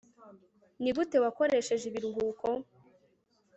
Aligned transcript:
nigute 0.81 1.17
wakoresheje 1.23 1.83
ibiruhuko 1.87 2.47